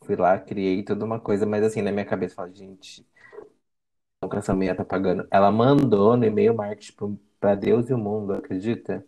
[0.01, 3.05] Fui lá, criei toda uma coisa, mas assim, na minha cabeça, falei, gente,
[4.21, 5.27] nunca essa mulher tá pagando.
[5.31, 9.05] Ela mandou no e-mail marketing para Deus e o mundo, acredita?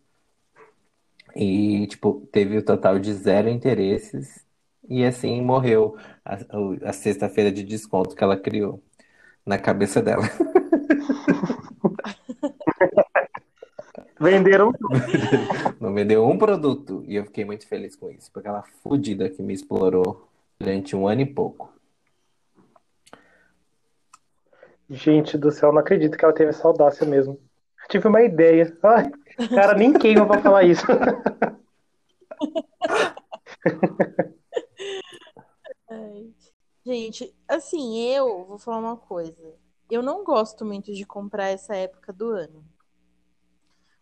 [1.33, 4.45] E, tipo, teve o total de zero interesses
[4.89, 5.95] e assim morreu
[6.25, 6.37] a,
[6.83, 8.83] a sexta-feira de desconto que ela criou
[9.45, 10.23] na cabeça dela.
[14.19, 14.73] Venderam
[15.79, 17.05] Não vendeu um produto.
[17.07, 20.27] E eu fiquei muito feliz com isso, porque ela fodida que me explorou
[20.59, 21.73] durante um ano e pouco.
[24.89, 27.39] Gente do céu, não acredito que ela teve essa audácia mesmo.
[27.95, 28.77] Tive uma ideia.
[28.83, 29.09] Ai,
[29.55, 30.85] cara, nem queima pra falar isso.
[36.85, 39.55] Gente, assim, eu vou falar uma coisa.
[39.89, 42.65] Eu não gosto muito de comprar essa época do ano.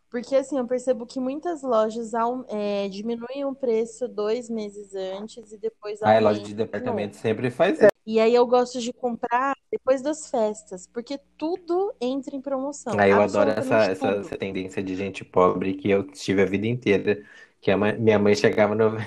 [0.10, 2.14] Porque assim, eu percebo que muitas lojas
[2.48, 7.52] é, diminuem o preço dois meses antes e depois Ah, a loja de departamento sempre
[7.52, 7.93] faz isso.
[8.06, 13.00] E aí eu gosto de comprar depois das festas, porque tudo entra em promoção.
[13.00, 16.68] Ah, eu adoro essa, essa, essa, tendência de gente pobre que eu tive a vida
[16.68, 17.24] inteira.
[17.62, 18.98] Que a mãe, minha mãe chegava no.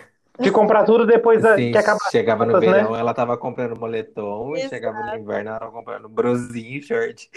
[0.40, 1.98] De comprar tudo depois da, Sim, que acaba.
[2.10, 2.60] Chegava no né?
[2.60, 4.66] verão, ela tava comprando moletom, Exato.
[4.66, 7.30] e chegava no inverno, ela tava comprando brosinho e short.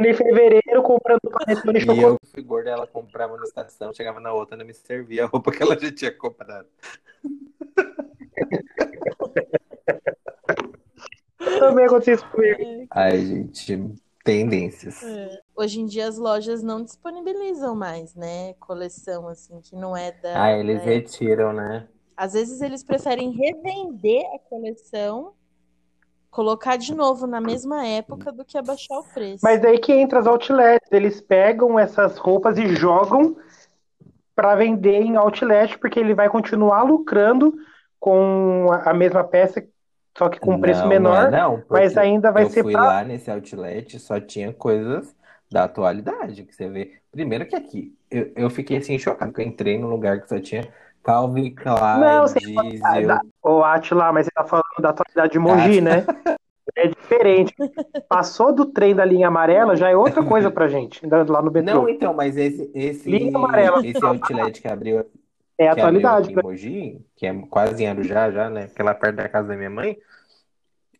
[0.00, 2.02] em fevereiro comprando panetone e chocolate.
[2.22, 5.50] eu fui gorda, ela comprava na estação, chegava na outra, não me servia a roupa
[5.52, 6.66] que ela já tinha comprado.
[11.58, 12.86] Também aconteceu isso comigo.
[12.90, 13.94] Ai, gente,
[14.24, 15.02] tendências.
[15.02, 15.40] É.
[15.56, 18.54] Hoje em dia as lojas não disponibilizam mais, né?
[18.60, 20.44] Coleção, assim, que não é da.
[20.44, 21.88] Ah, eles da retiram, né?
[22.16, 25.34] Às vezes eles preferem revender a coleção
[26.30, 29.40] colocar de novo na mesma época do que abaixar o preço.
[29.42, 33.36] Mas daí que entra as outlets, eles pegam essas roupas e jogam
[34.34, 37.54] para vender em outlet, porque ele vai continuar lucrando
[37.98, 39.66] com a mesma peça,
[40.18, 42.82] só que com preço menor, não, é não, mas ainda vai eu ser fui pra...
[42.82, 45.14] lá nesse outlet, só tinha coisas
[45.50, 46.94] da atualidade, que você vê.
[47.12, 50.40] Primeiro que aqui, eu, eu fiquei assim chocado, que eu entrei num lugar que só
[50.40, 50.66] tinha
[51.04, 53.20] Calvin Klein, não, Diesel.
[53.42, 56.04] O Atila, mas você tá falando da atualidade de Mogi, né?
[56.76, 57.54] É diferente.
[58.08, 61.82] Passou do trem da linha amarela, já é outra coisa pra gente, lá no metrô.
[61.82, 63.86] Não, então, mas esse, esse, linha amarela.
[63.86, 65.04] esse outlet que abriu
[65.58, 66.30] é a atualidade.
[66.30, 68.66] Aqui em Mogi, que é quase em Arujá já, né?
[68.66, 69.98] Porque é lá perto da casa da minha mãe.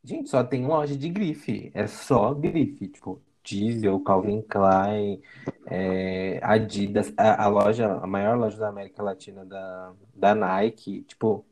[0.02, 1.70] Gente, só tem loja de grife.
[1.74, 2.88] É só grife.
[2.88, 5.22] Tipo, Diesel, Calvin Klein,
[5.66, 11.46] é, Adidas, a, a, loja, a maior loja da América Latina da, da Nike, tipo,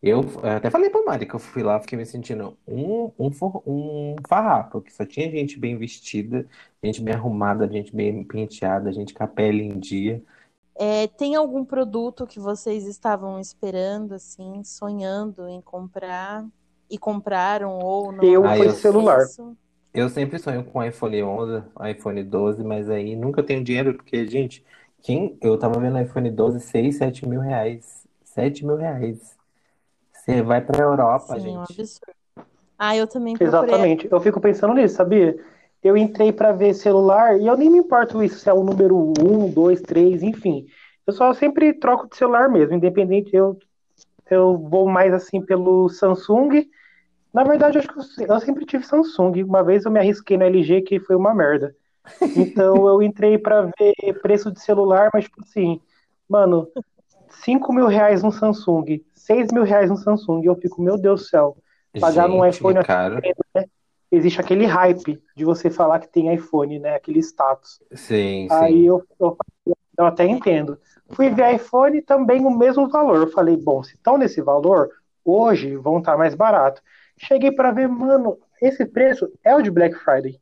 [0.00, 3.30] eu, eu até falei pra Mari que eu fui lá, fiquei me sentindo um, um,
[3.66, 6.46] um farrapo, que só tinha gente bem vestida,
[6.82, 10.22] gente bem arrumada, gente bem penteada, gente com a pele em dia.
[10.84, 16.44] É, tem algum produto que vocês estavam esperando, assim, sonhando em comprar
[16.90, 18.24] e compraram ou não?
[18.24, 19.22] Eu ah, fui celular.
[19.22, 19.56] Isso?
[19.94, 24.64] Eu sempre sonho com iPhone 11, iPhone 12, mas aí nunca tenho dinheiro, porque, gente,
[25.00, 28.04] quem eu tava vendo iPhone 12, 6, 7 mil reais.
[28.24, 29.38] 7 mil reais.
[30.12, 31.58] Você vai pra Europa, Sim, gente.
[31.58, 32.12] Um absurdo.
[32.76, 33.68] Ah, eu também procurei.
[33.68, 34.08] Exatamente.
[34.10, 35.38] Eu fico pensando nisso, sabia?
[35.82, 39.12] Eu entrei para ver celular e eu nem me importo isso se é o número
[39.18, 40.66] 1, 2, 3, enfim.
[41.06, 43.34] Eu só sempre troco de celular mesmo, independente.
[43.34, 43.58] Eu
[44.32, 46.66] eu vou mais assim pelo Samsung.
[47.32, 49.42] Na verdade, acho que eu sempre tive Samsung.
[49.42, 51.74] Uma vez eu me arrisquei no LG, que foi uma merda.
[52.36, 55.80] Então eu entrei para ver preço de celular, mas tipo assim,
[56.28, 56.68] mano,
[57.28, 60.42] 5 mil reais no Samsung, 6 mil reais no Samsung.
[60.44, 61.56] Eu fico, meu Deus do céu,
[62.00, 63.20] pagar Gente, num iPhone é caro.
[63.54, 63.64] Né?
[64.12, 66.94] Existe aquele hype de você falar que tem iPhone, né?
[66.94, 67.80] Aquele status.
[67.92, 68.86] Sim, Aí sim.
[68.86, 69.36] Eu, eu,
[69.98, 70.78] eu até entendo.
[71.10, 73.16] Fui ver iPhone também o mesmo valor.
[73.16, 74.90] Eu falei, bom, se estão nesse valor,
[75.24, 76.82] hoje vão estar mais barato.
[77.16, 80.38] Cheguei para ver, mano, esse preço é o de Black Friday.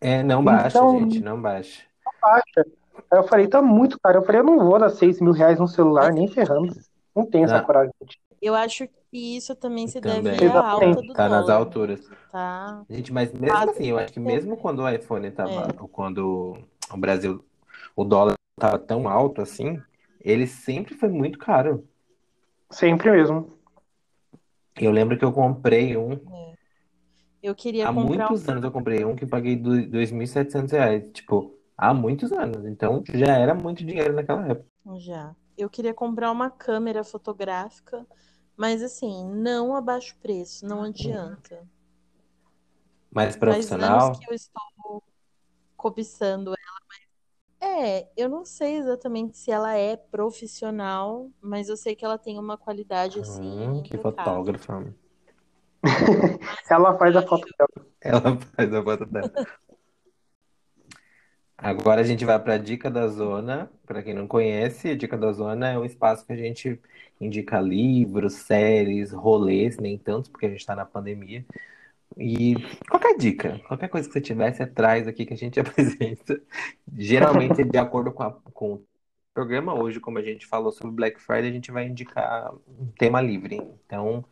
[0.00, 1.82] É, não baixa, então, gente, não baixa.
[2.04, 2.66] Não baixa.
[3.10, 4.18] Aí eu falei, tá muito caro.
[4.18, 6.74] Eu falei, eu não vou dar 6 mil reais no celular, nem ferrando.
[7.14, 7.92] Não tenho essa coragem.
[8.40, 10.22] Eu acho que isso também se também.
[10.22, 11.40] deve à alta do Tá dólar.
[11.40, 12.10] nas alturas.
[12.32, 12.84] Tá.
[12.88, 15.88] Gente, mas mesmo assim, eu acho que mesmo quando o iPhone tava, é.
[15.92, 16.56] quando
[16.92, 17.44] o Brasil,
[17.94, 19.80] o dólar tava tão alto assim,
[20.20, 21.86] ele sempre foi muito caro.
[22.70, 23.58] Sempre mesmo.
[24.76, 26.12] Eu lembro que eu comprei um.
[26.12, 26.54] É.
[27.42, 28.52] Eu queria há comprar muitos um...
[28.52, 31.10] anos eu comprei um que paguei 2.700 reais.
[31.12, 32.64] Tipo, há muitos anos.
[32.66, 34.66] Então já era muito dinheiro naquela época.
[34.98, 35.34] Já.
[35.56, 38.06] Eu queria comprar uma câmera fotográfica,
[38.60, 41.66] mas assim, não a baixo preço, não adianta.
[43.10, 44.08] Mais profissional?
[44.08, 45.02] Faz que eu estou
[45.78, 47.00] cobiçando ela, mas
[47.58, 52.38] é, eu não sei exatamente se ela é profissional, mas eu sei que ela tem
[52.38, 53.66] uma qualidade assim.
[53.66, 54.94] Hum, que fotógrafa.
[56.70, 57.88] ela faz a foto dela.
[58.02, 59.32] Ela faz a foto dela.
[61.56, 63.70] Agora a gente vai para a Dica da Zona.
[63.86, 66.78] Para quem não conhece, a Dica da Zona é um espaço que a gente
[67.20, 71.44] indica livros, séries, rolês, nem tantos, porque a gente está na pandemia.
[72.18, 72.54] E
[72.88, 76.40] qualquer dica, qualquer coisa que você tivesse atrás aqui que a gente apresenta,
[76.96, 78.86] geralmente de acordo com, a, com o
[79.34, 83.20] programa hoje, como a gente falou sobre Black Friday, a gente vai indicar um tema
[83.20, 83.60] livre.
[83.86, 84.24] Então,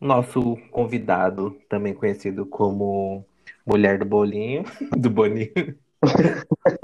[0.00, 3.24] nosso convidado, também conhecido como
[3.66, 4.64] Mulher do Bolinho,
[4.96, 5.78] do Boninho.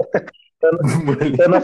[0.63, 1.61] Ana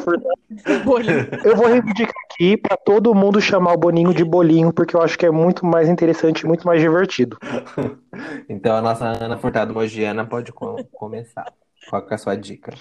[1.44, 5.18] Eu vou reivindicar aqui para todo mundo chamar o Boninho de Bolinho, porque eu acho
[5.18, 7.38] que é muito mais interessante e muito mais divertido.
[8.50, 11.54] Então a nossa Ana Furtado Mogiana pode começar.
[11.88, 12.74] Qual é a sua dica?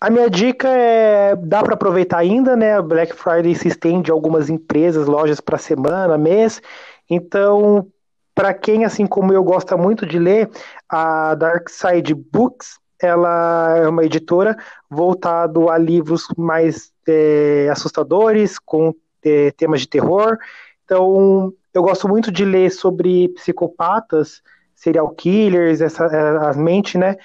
[0.00, 2.80] A minha dica é dá para aproveitar ainda, né?
[2.82, 6.60] Black Friday se estende a algumas empresas, lojas para semana, mês.
[7.08, 7.86] Então,
[8.34, 10.50] para quem assim como eu gosta muito de ler,
[10.88, 14.56] a Dark Side Books ela é uma editora
[14.90, 20.38] voltado a livros mais é, assustadores, com é, temas de terror.
[20.84, 24.42] Então, eu gosto muito de ler sobre psicopatas,
[24.74, 27.16] serial killers, essa, é, as mentes, né,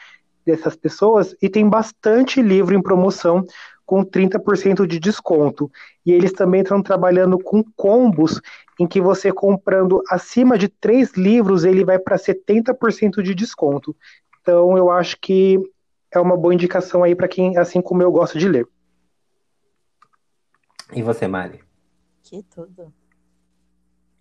[0.46, 3.46] dessas pessoas, e tem bastante livro em promoção
[3.86, 5.70] com 30% de desconto.
[6.06, 8.42] E eles também estão trabalhando com combos
[8.80, 13.96] em que você comprando acima de três livros, ele vai para 70% de desconto.
[14.42, 15.60] Então, eu acho que
[16.12, 18.68] é uma boa indicação aí para quem, assim como eu, gosto de ler.
[20.94, 21.64] E você, Mari?
[22.24, 22.94] Que tudo.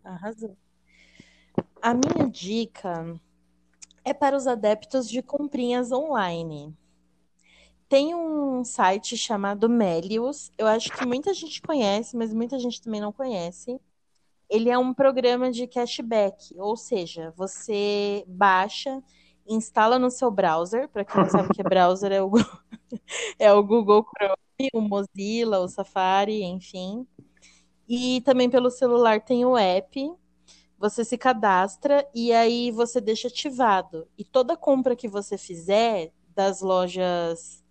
[0.04, 0.56] Arrasou.
[1.82, 3.18] A minha dica
[4.04, 6.76] é para os adeptos de comprinhas online.
[7.88, 10.52] Tem um site chamado Melius.
[10.56, 13.80] Eu acho que muita gente conhece, mas muita gente também não conhece.
[14.48, 19.02] Ele é um programa de cashback, ou seja, você baixa
[19.50, 22.30] instala no seu browser, para quem não sabe o que é browser, é o,
[23.38, 27.06] é o Google Chrome, o Mozilla, o Safari, enfim.
[27.88, 30.12] E também pelo celular tem o app,
[30.78, 34.06] você se cadastra e aí você deixa ativado.
[34.16, 37.62] E toda compra que você fizer das lojas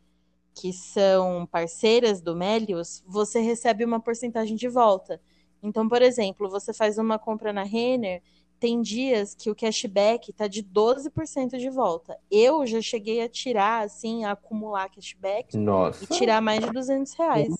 [0.54, 5.22] que são parceiras do Melius, você recebe uma porcentagem de volta.
[5.64, 8.22] Então, por exemplo, você faz uma compra na Renner
[8.60, 12.18] tem dias que o cashback tá de 12% de volta.
[12.30, 16.04] Eu já cheguei a tirar, assim, a acumular cashback Nossa.
[16.04, 17.54] e tirar mais de 200 reais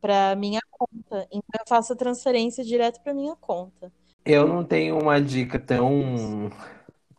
[0.00, 1.26] para minha conta.
[1.30, 3.92] Então eu faço a transferência direto para minha conta.
[4.24, 6.50] Eu não tenho uma dica tão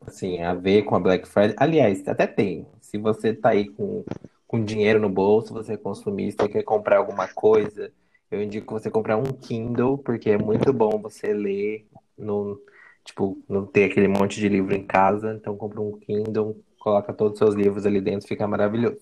[0.05, 1.55] assim a ver com a Black Friday.
[1.57, 2.67] Aliás, até tem.
[2.81, 4.03] Se você tá aí com,
[4.47, 7.91] com dinheiro no bolso, você é consumista, quer comprar alguma coisa,
[8.29, 12.57] eu indico você comprar um Kindle, porque é muito bom você ler não,
[13.03, 17.33] tipo, não ter aquele monte de livro em casa, então compra um Kindle, coloca todos
[17.33, 18.99] os seus livros ali dentro, fica maravilhoso.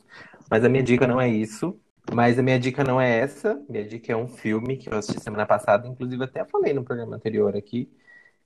[0.49, 1.77] Mas a minha dica não é isso.
[2.11, 3.61] Mas a minha dica não é essa.
[3.69, 7.15] Minha dica é um filme que eu assisti semana passada, inclusive até falei no programa
[7.15, 7.89] anterior aqui,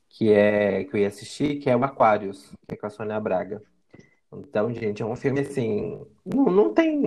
[0.10, 3.19] que é que eu ia assistir, que é o Aquarius, que é com a Sônia
[3.19, 3.62] Braga.
[4.32, 5.99] Então, gente, é um filme assim.
[6.25, 6.97] Não, não tem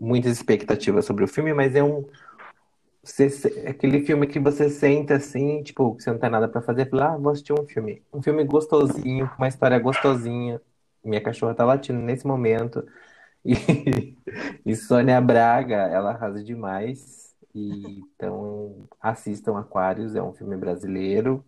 [0.00, 2.04] muitas expectativas sobre o filme, mas é um
[3.12, 6.88] você, aquele filme que você senta assim, tipo, que você não tem nada para fazer,
[6.90, 8.02] fala, ah, vou assistir um filme.
[8.12, 10.60] Um filme gostosinho, com uma história gostosinha.
[11.04, 12.86] Minha cachorra tá latindo nesse momento.
[13.44, 13.54] E,
[14.66, 17.34] e Sônia Braga, ela arrasa demais.
[17.54, 21.44] E, então, assistam Aquários, é um filme brasileiro.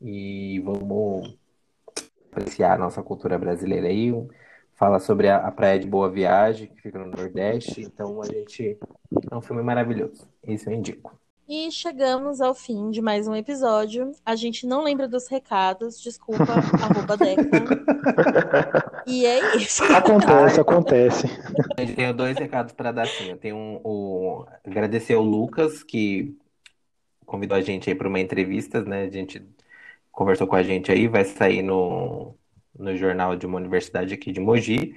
[0.00, 1.36] E vamos
[2.30, 4.12] apreciar a nossa cultura brasileira aí.
[4.78, 7.80] Fala sobre a, a Praia de Boa Viagem, que fica no Nordeste.
[7.80, 8.78] Então, a gente.
[9.28, 10.28] É um filme maravilhoso.
[10.46, 11.18] Isso eu indico.
[11.48, 14.12] E chegamos ao fim de mais um episódio.
[14.24, 16.44] A gente não lembra dos recados, desculpa,
[16.80, 19.02] arroba Deca.
[19.04, 19.82] E é isso.
[19.84, 21.26] Acontece, acontece.
[21.76, 23.30] Eu tenho dois recados para dar sim.
[23.30, 26.36] Eu tenho um, um, agradecer ao Lucas, que
[27.26, 29.02] convidou a gente aí para uma entrevista, né?
[29.02, 29.42] A gente
[30.12, 32.36] conversou com a gente aí, vai sair no,
[32.76, 34.94] no jornal de uma universidade aqui de Mogi.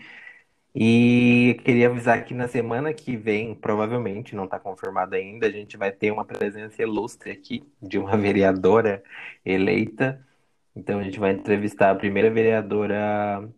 [0.73, 5.75] E queria avisar que na semana que vem, provavelmente, não está confirmado ainda, a gente
[5.75, 9.03] vai ter uma presença ilustre aqui de uma vereadora
[9.45, 10.25] eleita.
[10.75, 13.49] Então a gente vai entrevistar a primeira vereadora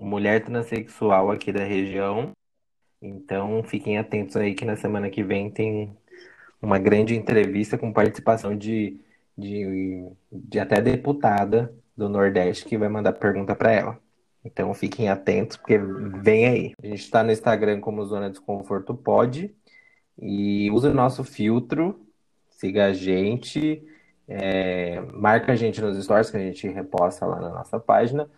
[0.00, 2.32] mulher transexual aqui da região.
[3.00, 5.96] Então fiquem atentos aí que na semana que vem tem
[6.60, 9.00] uma grande entrevista com participação de,
[9.36, 13.98] de, de até deputada do Nordeste que vai mandar pergunta para ela.
[14.44, 16.72] Então fiquem atentos, porque vem aí.
[16.80, 19.52] A gente está no Instagram como Zona Desconforto Pode.
[20.16, 22.00] E use o nosso filtro,
[22.50, 23.84] siga a gente,
[24.28, 28.30] é, marca a gente nos stories que a gente reposta lá na nossa página.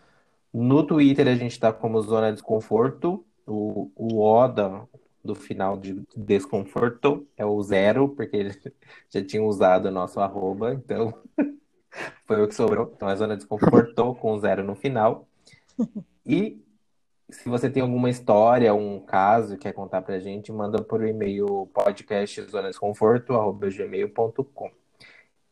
[0.52, 3.24] No Twitter a gente está como Zona Desconforto.
[3.46, 4.88] O, o Oda
[5.22, 8.48] do final de desconforto é o zero, porque
[9.10, 11.14] já tinha usado o nosso arroba, então
[12.26, 12.90] foi o que sobrou.
[12.94, 15.26] Então a Zona Desconfortou com zero no final.
[16.24, 16.58] E
[17.30, 21.70] se você tem alguma história, um caso que quer contar pra gente, manda por e-mail
[21.72, 24.70] podcastzonasconforto.gmail.com.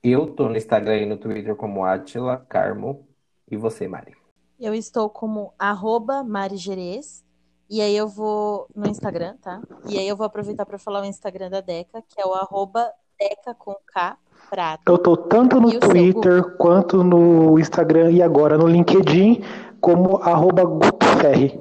[0.03, 3.07] Eu tô no Instagram e no Twitter como Atila Carmo.
[3.51, 4.17] E você, Mari?
[4.61, 7.25] Eu estou como arroba Mari Gerês.
[7.71, 9.61] E aí eu vou no Instagram, tá?
[9.89, 12.91] E aí eu vou aproveitar para falar o Instagram da Deca, que é o arroba
[13.19, 14.17] Deca com K
[14.49, 14.83] Prata.
[14.87, 19.43] Eu tô tanto no Twitter quanto no Instagram e agora no LinkedIn
[19.81, 21.61] como arroba Gutoferri.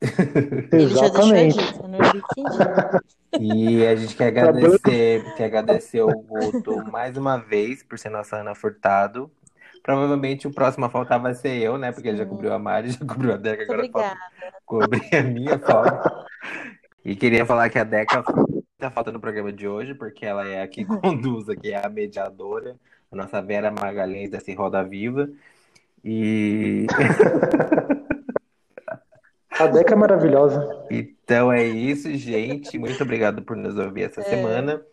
[0.72, 1.58] Exatamente.
[3.40, 8.36] e a gente quer agradecer, quer agradecer o Guto mais uma vez por ser nossa
[8.36, 9.30] Ana Furtado.
[9.82, 11.92] Provavelmente o próximo a faltar vai ser eu, né?
[11.92, 14.16] Porque ele já cobriu a Mari, já cobriu a Deca, agora falta
[14.64, 16.26] cobrir a minha falta.
[17.04, 18.22] E queria falar que a Deca
[18.78, 21.88] tá falta no programa de hoje, porque ela é a que conduz, aqui é a
[21.88, 22.76] mediadora,
[23.10, 25.28] a nossa Vera Magalhães dessa Roda Viva.
[26.04, 26.86] E.
[29.56, 30.84] A Deca é maravilhosa.
[30.90, 32.76] Então é isso, gente.
[32.76, 34.24] Muito obrigado por nos ouvir essa é...
[34.24, 34.84] semana.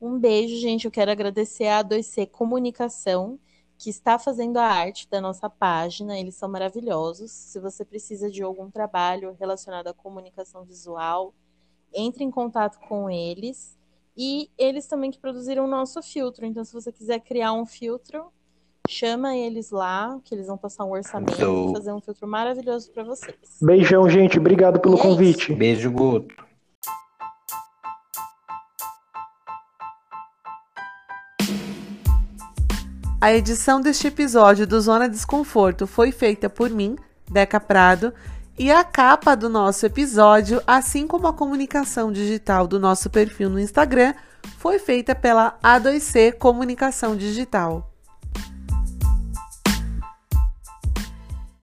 [0.00, 0.86] Um beijo, gente.
[0.86, 3.38] Eu quero agradecer a A2C Comunicação,
[3.76, 6.18] que está fazendo a arte da nossa página.
[6.18, 7.30] Eles são maravilhosos.
[7.30, 11.34] Se você precisa de algum trabalho relacionado à comunicação visual,
[11.94, 13.78] entre em contato com eles.
[14.16, 16.46] E eles também que produziram o nosso filtro.
[16.46, 18.32] Então, se você quiser criar um filtro,
[18.86, 23.02] Chama eles lá, que eles vão passar um orçamento e fazer um filtro maravilhoso para
[23.02, 23.34] vocês.
[23.62, 24.38] Beijão, gente.
[24.38, 25.52] Obrigado pelo e é convite.
[25.52, 26.44] É Beijo, Guto.
[33.18, 36.94] A edição deste episódio do Zona Desconforto foi feita por mim,
[37.30, 38.12] Deca Prado,
[38.58, 43.58] e a capa do nosso episódio, assim como a comunicação digital do nosso perfil no
[43.58, 44.14] Instagram,
[44.58, 47.93] foi feita pela A2C Comunicação Digital.